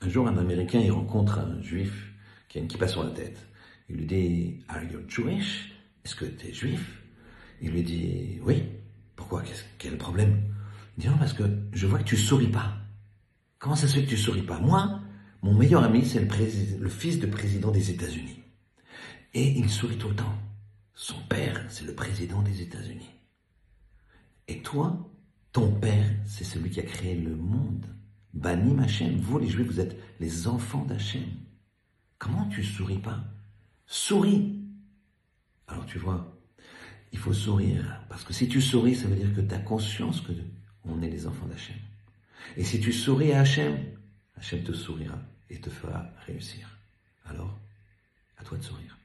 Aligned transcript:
Un 0.00 0.08
jour, 0.08 0.28
un 0.28 0.36
Américain, 0.36 0.80
il 0.80 0.92
rencontre 0.92 1.38
un 1.38 1.60
juif 1.60 2.12
qui 2.48 2.58
a 2.58 2.60
une 2.60 2.68
kippa 2.68 2.86
sur 2.88 3.02
la 3.02 3.10
tête. 3.10 3.46
Il 3.88 3.96
lui 3.96 4.06
dit, 4.06 4.60
Are 4.68 4.82
you 4.84 5.00
Jewish? 5.08 5.72
Est-ce 6.04 6.14
que 6.14 6.24
tu 6.24 6.46
es 6.46 6.52
juif? 6.52 7.02
Il 7.60 7.72
lui 7.72 7.82
dit, 7.82 8.38
oui. 8.42 8.62
Pourquoi? 9.16 9.42
Quel 9.78 9.90
est 9.90 9.92
le 9.92 9.98
problème? 9.98 10.40
Il 10.96 11.02
dit, 11.02 11.08
non, 11.08 11.18
parce 11.18 11.32
que 11.32 11.42
je 11.72 11.86
vois 11.86 11.98
que 11.98 12.04
tu 12.04 12.16
souris 12.16 12.48
pas. 12.48 12.76
Comment 13.58 13.74
ça 13.74 13.88
se 13.88 13.94
fait 13.94 14.04
que 14.04 14.10
tu 14.10 14.16
souris 14.16 14.42
pas? 14.42 14.60
Moi, 14.60 15.00
mon 15.42 15.54
meilleur 15.54 15.82
ami, 15.82 16.04
c'est 16.04 16.20
le, 16.20 16.78
le 16.78 16.88
fils 16.88 17.18
de 17.18 17.26
président 17.26 17.70
des 17.70 17.90
États-Unis. 17.90 18.42
Et 19.34 19.58
il 19.58 19.68
sourit 19.68 19.98
tout 19.98 20.08
le 20.08 20.16
temps. 20.16 20.38
Son 20.94 21.20
père, 21.28 21.64
c'est 21.68 21.84
le 21.84 21.94
président 21.94 22.42
des 22.42 22.62
États-Unis. 22.62 23.10
Et 24.46 24.62
toi, 24.62 25.10
ton 25.52 25.72
père, 25.72 26.08
c'est 26.24 26.44
celui 26.44 26.70
qui 26.70 26.80
a 26.80 26.84
créé 26.84 27.14
le 27.14 27.36
monde. 27.36 27.86
Banim 28.34 28.78
Hachem, 28.80 29.18
vous 29.20 29.38
les 29.38 29.48
Juifs, 29.48 29.66
vous 29.66 29.80
êtes 29.80 29.96
les 30.20 30.46
enfants 30.46 30.84
d'Hachem. 30.84 31.28
Comment 32.18 32.46
tu 32.48 32.62
souris 32.62 32.98
pas? 32.98 33.20
Souris 33.86 34.60
Alors 35.66 35.86
tu 35.86 35.98
vois, 35.98 36.36
il 37.12 37.18
faut 37.18 37.32
sourire. 37.32 38.02
Parce 38.08 38.24
que 38.24 38.32
si 38.32 38.48
tu 38.48 38.60
souris, 38.60 38.96
ça 38.96 39.08
veut 39.08 39.16
dire 39.16 39.34
que 39.34 39.40
tu 39.40 39.64
conscience 39.64 40.20
que 40.20 40.32
on 40.84 41.02
est 41.02 41.10
les 41.10 41.26
enfants 41.26 41.46
d'Hachem. 41.46 41.76
Et 42.56 42.64
si 42.64 42.80
tu 42.80 42.92
souris 42.92 43.32
à 43.32 43.40
Hachem, 43.40 43.78
Hachem 44.36 44.62
te 44.62 44.72
sourira 44.72 45.18
et 45.50 45.60
te 45.60 45.70
fera 45.70 46.10
réussir. 46.26 46.68
Alors, 47.24 47.58
à 48.36 48.44
toi 48.44 48.58
de 48.58 48.62
sourire. 48.62 48.96